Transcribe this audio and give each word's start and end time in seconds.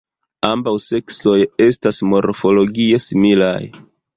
Ambaŭ 0.47 0.73
seksoj 0.85 1.35
estas 1.67 2.01
morfologie 2.15 3.03
similaj. 3.11 3.57